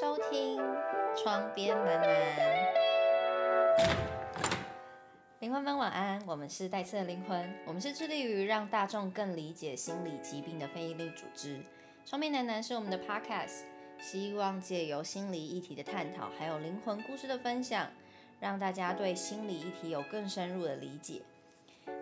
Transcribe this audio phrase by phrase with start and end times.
[0.00, 0.58] 收听
[1.22, 2.02] 《窗边喃喃》，
[5.38, 6.20] 灵魂们晚安。
[6.26, 11.60] 我们是带刺的灵魂，我们是致力于让大众更理解心理疾病的非营利组织。
[12.04, 13.66] 窗边喃喃是我们的 podcast，
[14.00, 17.86] 希望借由心理议题的探讨，还有灵魂故事的分享，
[18.40, 21.22] 让大家对心理议题有更深入的理解。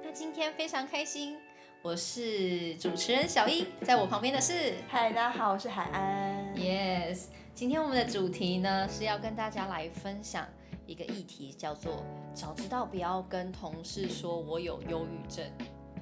[0.03, 1.37] 那今天非常开心，
[1.83, 6.33] 我是主持人小一，在我旁边的是嗨，大家好，我是海安。
[6.55, 7.25] Yes，
[7.55, 10.49] 今天我们的主题呢是要跟大家来分享
[10.87, 12.03] 一个议题，叫做
[12.35, 15.45] “早知道不要跟同事说我有忧郁症”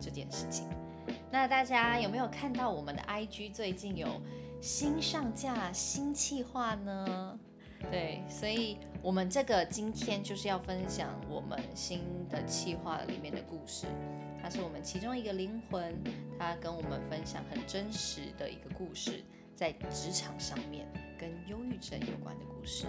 [0.00, 0.68] 这件事情。
[1.28, 4.06] 那大家有没有看到我们的 IG 最近有
[4.60, 7.38] 新上架新企划呢？
[7.90, 13.86] 对，所以我们这个今天就是要分享我们新的企划里面的故事。
[14.40, 15.94] 它是我们其中一个灵魂，
[16.38, 20.86] 他跟我们分享很真实的一个故事，在职场上面
[21.20, 22.86] 跟忧郁症有关的故事。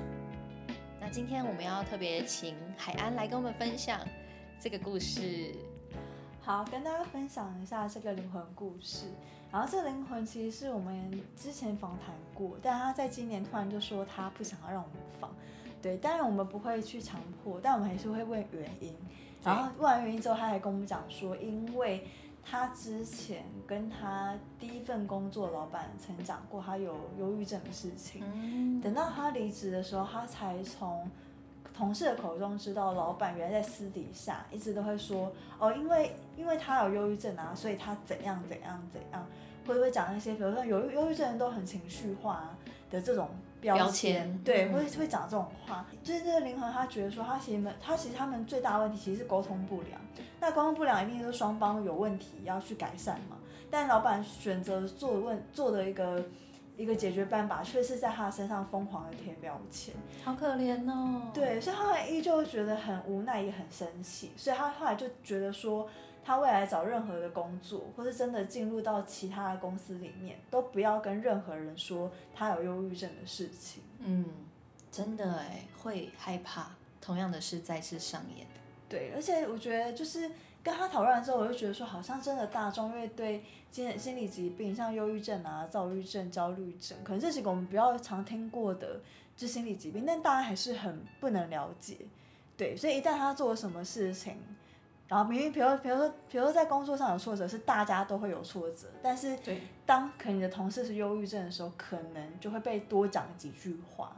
[1.02, 4.00] 那今天我们要特别请海安来跟我们分享
[4.58, 5.54] 这个故事。
[6.40, 9.08] 好，跟大家分享一下这个灵魂故事。
[9.52, 15.36] 然后这个灵魂其实是我们之前访谈过，但他在今年突然就说他不想要让我们访。
[15.82, 18.96] 对，当然我们不会去强迫，但我们还是会问原因。
[19.44, 22.08] 然后问完原因之后，他还跟我们讲说，因为
[22.44, 28.24] 他之前跟他第一份工作老板曾讲过他有忧郁症的事情。
[28.26, 31.10] 嗯，等到他离职的时候，他才从
[31.74, 39.26] 同事的口中知道，老板原来在私底下一直都会说，哦，因为因为他有忧郁症啊，所以他怎样怎样怎样，
[39.66, 42.50] 会不会讲一些，比如说有忧郁症人都很情绪化
[42.90, 43.30] 的这种
[43.62, 45.86] 标标签对，嗯会会讲这种话。
[46.04, 50.02] 就是这个灵魂，他觉得说，他其实们，他其实他们最大的问题其实是沟通不良。
[50.42, 53.38] 那沟通不良一定是双方有问题要去改善嘛，
[53.70, 56.22] 但老板选择做问做的一个。
[56.78, 59.94] 一个解决办法，却是在他身上疯狂的贴标签。
[60.24, 65.88] 好可怜哦。，对，所以他后来依旧觉得很无奈，也很生气，所以他后来就觉得说，
[66.24, 73.84] 他未来找任何的工作，或是真的进入到其他的公司里面，都不要跟任何人说他有忧郁症的事情。
[74.00, 74.26] 嗯，
[74.90, 78.48] 真的哎，会害怕同样的事再次上演。
[78.92, 80.30] 对，而且我觉得就是
[80.62, 83.42] 跟他讨论完之后，我就觉得说，好像真的大众因为对
[83.72, 89.00] 心心理疾病，像忧郁症啊、躁郁症、焦虑症，可能这几个我们比较常听过的，
[89.38, 92.00] 就心理疾病，但大家还是很不能了解。
[92.58, 94.36] 对，所以一旦他做了什么事情，
[95.08, 104.14] 然后明明比如比如说比如说在工作上有挫折，是大家都会有挫折，但是对，当可能你的同事是忧郁症的时候，可能就会被多讲几句话。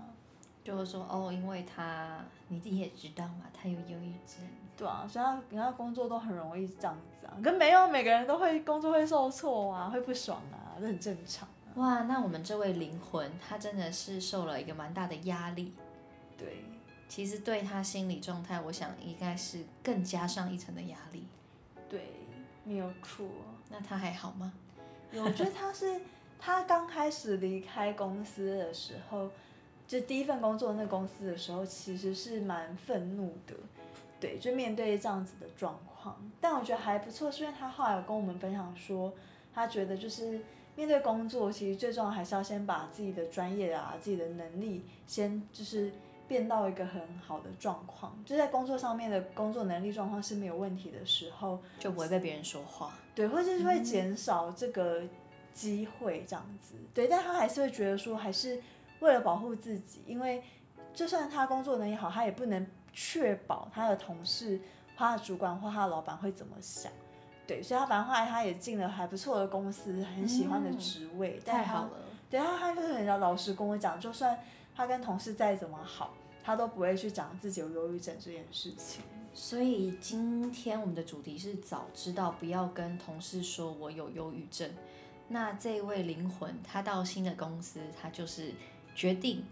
[0.63, 4.45] 就是说哦，因为他你自己也知道嘛，他有忧郁症。
[4.75, 11.75] 对啊，所以他人家工作都很容易这样子啊，可没有每个人都会工作会受挫啊，会不爽啊，这很正常啊。
[11.75, 15.73] 哇，那我们这位灵魂，他真的是受了一个蛮大的压力。
[16.35, 16.63] 对，
[17.07, 21.27] 其实对他心理状态，我想应该是更加上一层的压力。
[21.87, 22.07] 对，
[22.63, 23.27] 没有错。
[23.69, 24.51] 那他还好吗？
[25.13, 26.01] 我觉得他是
[26.39, 29.29] 他刚开始离开公司的时候，
[29.87, 33.53] 就第一份工作那公司的时候，其实是蛮愤怒的。
[34.19, 39.13] 对，就面对这样子的状况，但我觉得还不错，是因为他后来有跟我们分享说，
[39.53, 40.39] 他觉得就是
[40.77, 45.91] 面对工作，其实最重要还是要先把自己的专业啊、自己的能力先就是
[46.25, 52.93] 变到一个很好的状况，就在工作上面的工作能力状况是没有问题的时候，就不会被别人说话。
[53.13, 55.03] 对，或者是会减少这个
[55.53, 56.75] 机会这样子。
[56.93, 58.61] 对，但他还是会觉得说，还是
[59.03, 60.41] 为了保护自己，因为
[60.93, 64.59] 就算他工作能力好，他也不能确保他的同事、
[64.95, 66.91] 他的主管或他的老板会怎么想。
[67.45, 71.91] 对，所以他反正后来他也进了还不错的公司，很喜欢的职位，但太好了，
[72.29, 74.39] 对他，他就是很老实跟我讲，就算
[74.73, 79.03] 他跟同事再怎么好，他都不会去讲自己有忧郁症这件事情。
[79.33, 84.71] 所以今天我们的主题是早知道不要跟同事说我有忧郁症。
[85.27, 88.53] 那这位灵魂，他到新的公司，他就是
[88.95, 89.43] 决定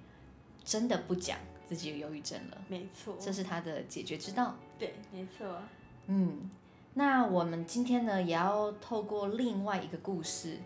[0.64, 4.56] 真的不讲自己有忧郁症了，没错，这是他的解决之道。
[4.78, 5.62] 对，没错。
[6.08, 6.50] 嗯，
[6.94, 10.58] 那我们今天呢，也要透过另外一个故事，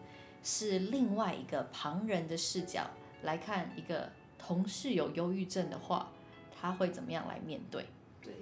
[0.44, 2.90] 是另外一个旁人的视角
[3.24, 6.12] 来看一个同事有忧郁症的话，
[6.60, 7.86] 他会怎么样来面对？
[8.22, 8.34] 对，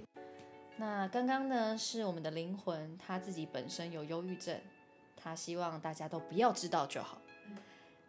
[0.77, 4.57] 那刚刚呢，是我们的灵魂，他自己本身有忧郁症，
[5.17, 7.19] 他希望大家都不要知道就好。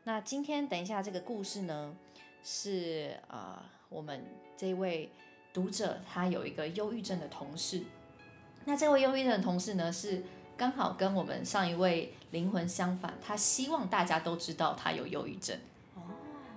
[0.05, 1.97] 那今天等一下这个故事呢，
[2.45, 4.25] 是啊、呃我们
[4.57, 5.13] 这位
[5.53, 7.81] 读者他有一个忧郁症的同事，
[8.65, 10.25] 那这位忧郁症的同事呢，是
[10.57, 15.57] 刚好跟我们上一位灵魂相反，他希望大家都知道他有忧郁症。
[15.95, 16.03] 哦，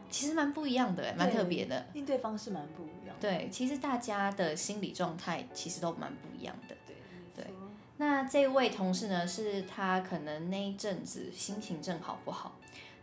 [0.09, 1.85] 其实蛮不一样的欸，蛮特别的。
[1.93, 3.21] 应对方式蛮不一样的。
[3.21, 6.75] 对，其实大家的心理状态其实都蛮不一样的。
[6.87, 6.95] 对
[7.35, 7.53] 对
[7.97, 12.55] 那这位同事呢，是他可能那一阵子心情正好不好，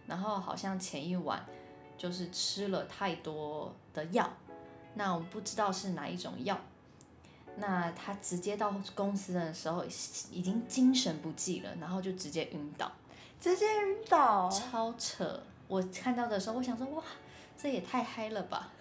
[0.09, 1.45] 然后好像前一晚
[1.97, 4.29] 就是吃了太多的药，
[4.95, 6.59] 那我们不知道是哪一种药。
[7.57, 9.85] 那他直接到公司的时候
[10.33, 12.91] 已经精神不济了，然后就直接晕倒，
[13.41, 15.41] 直接晕倒，超扯！
[15.69, 17.03] 我看到的时候，我想说，哇，
[17.57, 18.73] 这也太嗨了吧！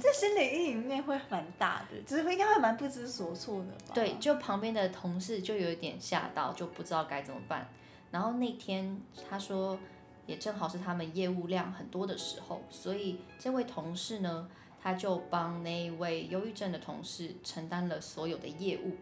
[0.00, 3.94] 这心理阴影面会蛮大的，只是应该会蛮不知所措的吧？
[3.94, 7.68] 对，就旁边的同事就有一点吓到，就不知道该怎么办。
[8.10, 9.78] 然后那天他说，
[10.26, 14.48] 也正好是他们业务量很多的时候，所以这位同事呢，
[14.82, 18.96] 他就帮那一位忧郁症的同事承担了所有的业务。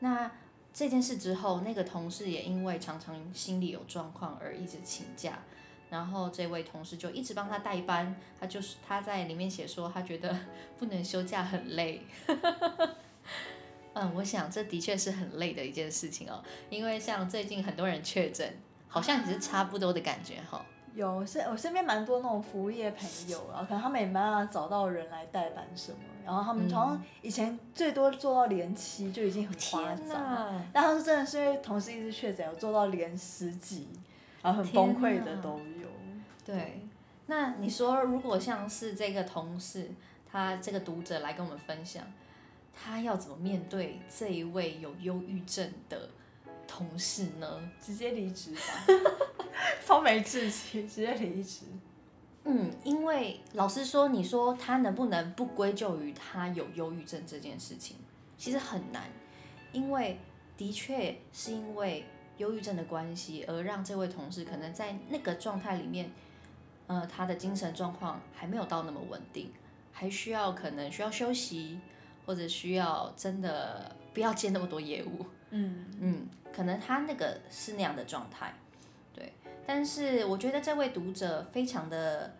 [0.00, 0.30] 那
[0.72, 5.38] 这件事之后，那个同事也因为常常心里有状况而一直请假，
[5.90, 8.16] 然后这位同事就一直帮他代班。
[8.40, 10.34] 他就是他在里面写说，他觉得
[10.78, 12.02] 不能休假很累。
[13.94, 18.56] 嗯，我想这的确是很累的一件事情哦，因为像最近很多人确诊，
[18.92, 20.62] 好像也是差不多的感觉哈、
[20.94, 30.62] 有是我身边蛮多那种服务业朋友啊，可能他们也没办法找到人来代班什么，然后他们嗯好像以前最多做到连七就已经很夸张，哪！
[30.74, 33.88] 但他是真的是因为同事一直确诊，有做到连十几，
[34.42, 35.88] 然后很崩溃的都有。
[36.44, 36.86] 对，
[37.28, 39.90] 那你说如果像是这个同事，
[40.30, 42.04] 他这个读者来跟我们分享，
[42.74, 46.10] 他要怎么面对这一位有忧郁症的
[46.74, 47.70] 同事呢？
[47.78, 48.94] 直接离职吧，
[49.84, 51.66] 超没志气，直接离职。
[52.44, 57.98] 嗯，因为老实说，你说他能不能不归咎于他有忧郁症这件事情，
[58.38, 59.02] 其实很难，
[59.70, 60.18] 因为
[60.56, 62.06] 的确是因为
[62.38, 66.10] 忧郁症的关系，而让这位同事可能在那个状态里面，
[66.86, 69.52] 呃，他的精神状况还没有到那么稳定，
[69.92, 71.78] 还需要可能需要休息，
[72.24, 75.26] 或者需要真的不要接那么多业务。
[75.54, 78.54] 嗯，嗯，可能他那个是那样的状态，
[79.14, 79.32] 对。
[79.66, 82.34] 但是我觉得这位读者非常的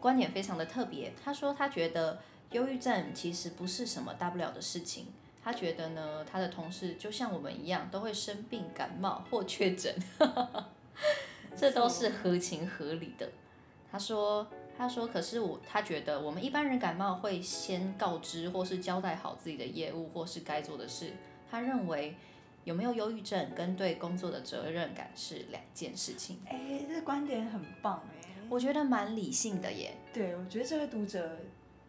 [0.00, 2.18] 观点非常的特别，他说他觉得
[2.52, 5.06] 忧郁症其实不是什么大不了的事情，
[5.42, 9.94] 他觉得呢，他的同事就像我们一样，都会生病、感冒或确诊，
[11.56, 13.28] 这都是合情合理的。
[13.90, 14.46] 他说。
[14.80, 21.12] 他说：“可是我，他觉得我们一般人感冒会先告知或是交代好自己的业务或是该做的事。
[21.50, 22.14] 他认为
[22.68, 26.38] 有没有忧郁症跟对工作的责任感是两件事情。
[26.44, 28.28] 哎、这观点很棒哎。
[28.46, 29.96] 我觉得蛮理性的耶。
[30.12, 31.38] 对，我觉得这位读者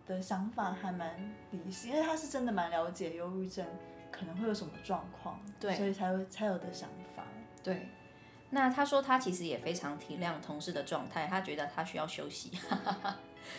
[0.07, 1.13] 的想法还蛮
[1.51, 3.65] 理性，因为他是真的蛮了解忧郁症
[4.09, 7.25] 可能会有什么状况，对所以才会才有的想法。
[7.61, 7.89] 对，
[8.49, 12.53] 那他说他其实也非常体谅同事的状态，他觉得他需要休息。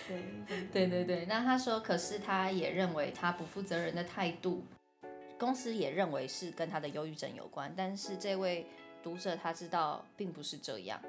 [0.08, 4.64] 对 对对对对，那他说，可是他也认为他不负责任的态度，
[5.40, 8.66] 公司也认为是跟他的忧郁症有关，但是这位
[9.02, 11.00] 读者他知道并不是这样，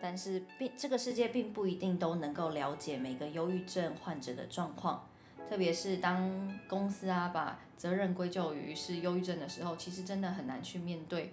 [0.00, 5.08] 但是并这个世界并不一定都能够了解每个忧郁症患者的状况，
[5.50, 11.32] 特别是当公司啊把责任归咎于是忧郁症的时候，其实真的很难去面对，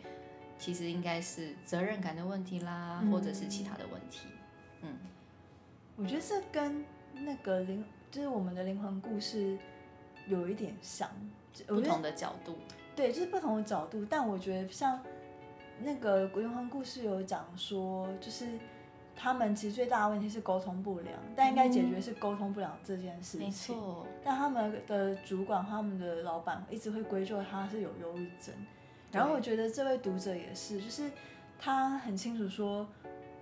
[0.58, 4.28] 其实应该是责任感的问题啦，或者是其他的问题，
[4.82, 4.98] 嗯。
[5.98, 6.84] 我觉得这跟
[7.14, 9.56] 那个灵，就是我们的灵魂故事
[10.28, 11.08] 有一点像，
[11.68, 12.56] 不同的角度，
[12.96, 14.06] 对，就是不同的角度。
[14.10, 15.00] 但我觉得像
[15.82, 18.48] 那个灵魂故事有讲说，就是
[19.16, 23.48] 他们其实最大的问题是沟通不良，但应该解决是沟通不良这件事情。
[23.48, 28.54] 没错，但他们的主管、他们的老板一直会归咎他是有忧郁症。
[29.12, 31.12] 然后我觉得这位读者也是，就是
[31.60, 32.88] 他很清楚说，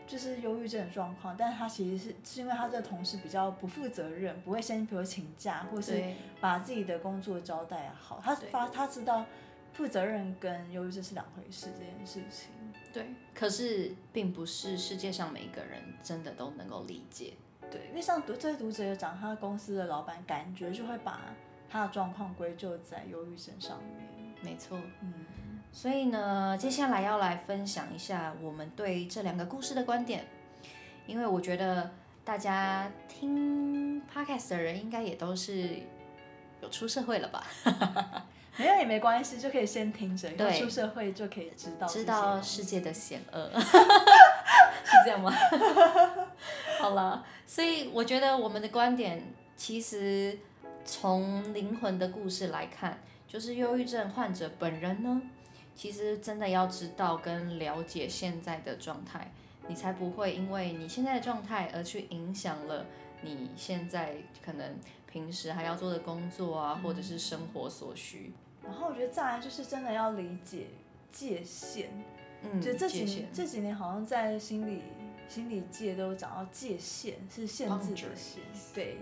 [0.09, 6.03] 就是忧郁症的状况，但是他其实是是因为他这个同事比较不负责任，不会先比如请假，或是
[6.41, 8.19] 把自己的工作交代好。
[8.23, 9.23] 他发他知道
[9.71, 12.49] 负责任跟忧郁症是两回事这件事情。
[12.91, 17.33] 对，可是并不是世界上每一个人真的都能够理解。
[17.69, 21.21] 对，因为像读这位读者有讲，他公司的老板感觉就会把
[21.69, 24.33] 他的状况归咎在忧郁症上面。
[24.41, 25.13] 没错，嗯，
[25.71, 30.25] 所以呢，接下来要来分享一下我们对这两个故事的观点，
[31.05, 31.89] 因为我觉得
[32.25, 35.69] 大家听 podcast 的人应该也都是
[36.61, 37.45] 有出社会了吧，
[38.57, 45.31] 没有也没关系，就可以先听着，出社会就可以知道知道世界的险恶，是 这样吗？
[46.81, 49.23] 好了，所以我觉得我们的观点
[49.55, 50.37] 其实
[50.83, 55.21] 从灵魂的故事来看，就是忧郁症患者本人呢，
[55.79, 59.31] 其实真的要知道跟了解现在的状态，
[59.69, 62.85] 你才不会因为你现在的状态而去影响了
[63.21, 64.77] 你现在可能
[65.09, 68.33] 平时还要做的工作啊，或者是生活所需。
[68.61, 70.67] 然后我觉得再来就是真的要理解
[71.13, 71.87] 界限，
[72.41, 74.81] 嗯，就这几年这几年好像在心理
[75.29, 78.39] 心理界都讲到界限是限制的限，
[78.75, 78.97] 对，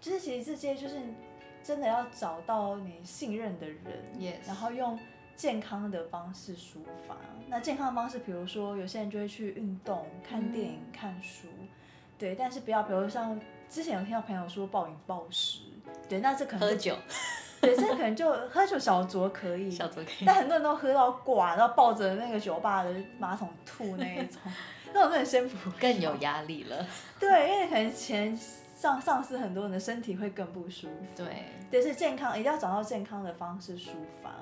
[0.00, 0.96] 就是其实这些就是
[1.62, 3.78] 真的要找到你信任的人
[4.18, 4.98] Yes 然后用
[5.36, 7.16] 健康的方式抒发。
[7.48, 11.48] 那健康的方式，比如说有些人就会去运动、看电影、看书，
[12.18, 15.60] 对，但是不要，比如像之前有听到朋友说暴饮暴食，
[16.08, 16.96] 对，那这可能就喝酒，
[17.60, 20.24] 对，这可能就喝酒小酌可以，小酌可以。
[20.24, 24.40] 但很多人都喝到挂，然后抱着那个酒吧的马桶吐那一种，
[24.94, 26.86] 那种真的先不更有压力了。
[27.20, 28.38] 对，因为可能前
[28.82, 31.24] 上丧失很多人的身体会更不舒服。
[31.24, 34.34] 对，对，是健康，一定要找到健康的方式抒发。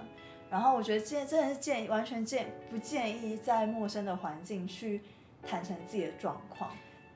[0.49, 5.03] 然后我觉得建真的是建完全建不建议在陌生的环境去
[5.47, 6.71] 坦诚自己的状况。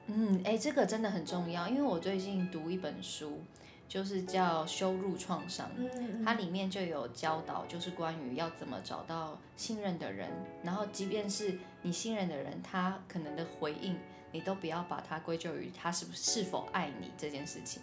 [0.08, 3.40] 嗯，哎，这个真的很重要，因为我最近读一本书，
[3.88, 5.66] 就是叫《羞辱创伤》。
[5.78, 10.28] 嗯它里面就有教导，就是关于要怎么找到信任的人，
[10.62, 13.98] 然后即便是你信任的人，他可能的回应，
[14.34, 17.80] 你都不要把它归咎于他是不是否爱你这件事情，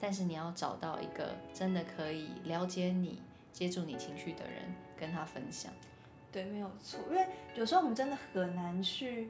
[0.00, 3.20] 但是你要找到一个真的可以了解你、
[3.52, 5.70] 接住你情绪的人，跟他分享。
[6.32, 9.28] 对，没有错，因为有时候我们真的很难去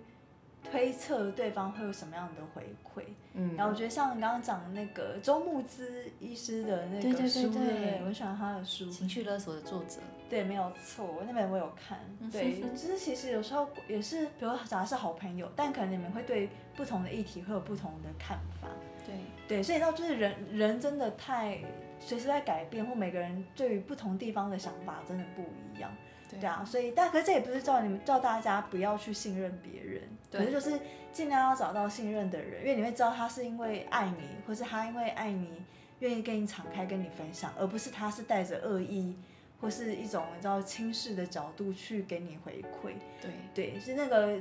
[0.62, 3.04] 推测对方会有什么样的回馈。
[3.32, 8.88] 嗯，然后我觉得像你刚刚讲的那个周牧之医师的那对对对个书，对对我很喜欢他的书。
[8.90, 9.96] 情绪勒索的作者，
[10.30, 11.98] 对，没有错，那本我有看。
[12.30, 18.68] 对， 就是其实有时候也是，比如假如是好朋友，但可能你们会对不同的议题会有不同的看法。
[19.04, 19.14] 对，
[19.48, 21.58] 对，所以到就是人人真的太
[21.98, 25.42] 随时在改变，或每个人对于不同地方的想法真的不
[25.74, 25.90] 一样。
[26.30, 35.60] 对啊，所以但可是这也不是叫你们叫大家不要去信任别人，可对是就是尽量要找到信任的人，因为你会知道他是因为爱你，或是他因为爱你
[35.98, 39.16] 愿意跟你敞开跟你分享，而不是他是带着恶意
[39.60, 42.94] 或是一种你知道轻视的角度去给你回馈。
[43.20, 44.38] 对，对，是那个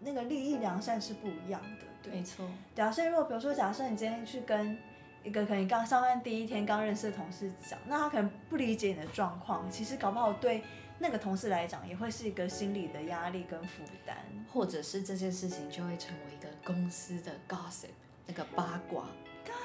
[0.00, 1.86] 那个利益良善是不一样的。
[2.02, 4.78] 对，没错，对啊，所以如果比如说，假设你今天去跟
[5.24, 10.62] 一个可能刚上班第一天刚认识的同事讲，那他可能不理解你的状况，其实搞不好对
[10.98, 14.16] 那个同事来讲也会是一个心理的压力跟负担。
[14.50, 17.90] 或者是这件事情就会成为一个公司的 gossip，
[18.26, 19.04] 那个八卦。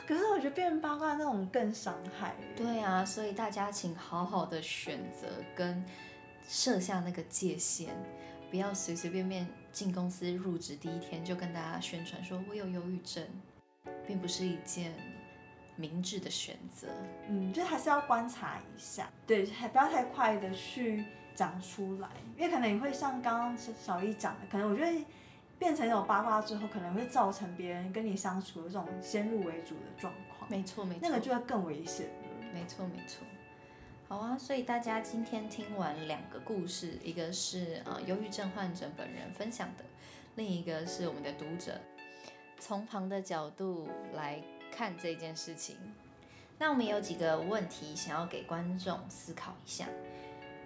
[0.07, 2.35] 可是我觉得变成八卦那种更伤害。
[2.55, 5.83] 对啊，所以大家请好好的选择跟
[6.47, 7.95] 设下那个界限，
[8.51, 13.25] 不要随随便便进公司入职第一天就跟大家宣传说我有忧郁症，
[14.05, 14.93] 并不是一件
[15.75, 16.87] 明智的选择。
[17.27, 25.05] 嗯，就还是要观察一下，对，还不要太快的去讲出来，因为可能你会像刚刚小易讲的，可能我觉得
[25.63, 32.13] 变成一种八卦之后，可能会造成别人跟你相处的这种先入为主的状况，没错，没错，那个就会更危险了。
[32.53, 33.25] 没错，没错。
[34.09, 39.85] 好啊，所以大家今天听完两个故事，一个是呃忧郁症患者本人分享的，
[40.35, 41.79] 另一个是我们的读者
[42.59, 45.77] 从旁的角度来看这件事情。
[46.59, 49.87] 那我们有几个问题想要给观众思考一下。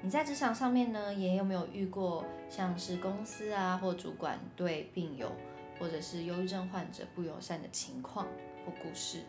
[0.01, 5.31] 你在职场上面呢，也有没有遇过像是公司啊或主管对病友
[5.79, 8.25] 或者是忧郁症患者不友善的情况
[8.65, 9.23] 或故事，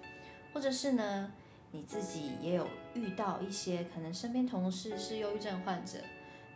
[0.52, 1.32] 或者是呢？
[1.70, 5.98] 你自己也有遇到一些可能身边同事是忧郁症患者，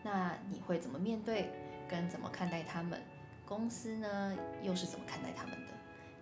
[0.02, 1.50] 那你会怎么面对，
[1.86, 2.98] 跟怎么看待他们？
[3.44, 5.72] 公司呢又是怎么看待他们的？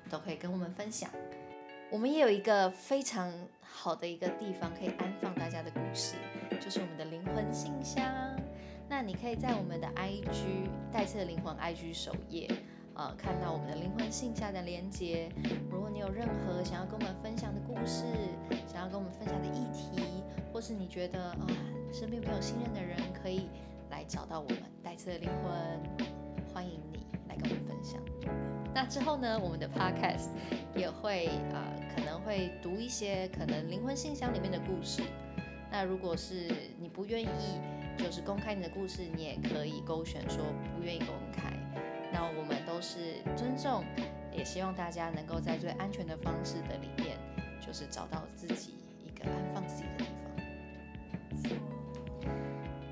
[0.05, 1.09] 你都可以跟我们分享。
[1.93, 6.15] 我们也有一个非常好的一个地方可以安放大家的故事，
[6.61, 8.05] 就是我们的灵魂信箱。
[8.89, 12.49] 那你可以在我们的 IG 代次的灵魂 IG 首页。
[12.95, 15.29] 呃，看到我们的灵魂信箱的连接。
[15.71, 18.05] 如果你有任何想要跟我们分享的故事，
[18.69, 21.47] 想要跟我们分享的议题，或是你觉得啊、
[21.93, 23.49] 身边没有信任的人，可以
[23.91, 26.07] 来找到我们带刺的灵魂，
[26.53, 28.01] 欢迎你来跟我们分享。
[28.75, 30.29] 那之后呢，我们的 podcast
[30.75, 31.61] 也会呃
[31.95, 35.03] 可能会读一些可能灵魂信箱里面的故事。
[35.71, 36.49] 那如果是
[36.79, 37.29] 你不愿意
[37.97, 40.39] 就是公开你的故事，你也可以勾选说
[40.75, 41.53] 不愿意公开。
[42.13, 43.85] 那我们都是尊重，
[44.33, 47.17] 也希望大家能够在最安全的方式的里面，
[47.65, 48.75] 就是找到自己
[49.05, 50.11] 一个安放自己的地方。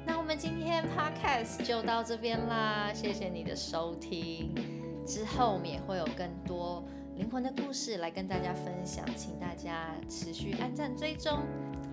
[0.06, 4.77] 那我们今天 podcast 就到这边啦，谢谢你的收听。
[5.08, 6.84] 之后我们也会有更多
[7.16, 11.38] 灵魂的故事来跟大家分享，请大家持续按赞追踪，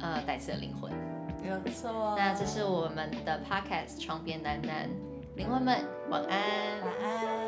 [0.02, 0.92] 呃，带刺的灵魂。
[1.42, 2.14] 没有错。
[2.18, 4.68] 那这是我们的 podcast《床边喃喃》，
[5.36, 5.80] 灵魂们
[6.10, 6.82] 晚安。
[6.82, 7.45] 晚安。